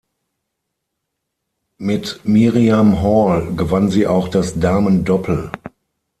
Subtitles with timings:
[1.77, 5.51] Mit Miriam Hall gewann sie auch das Damendoppel.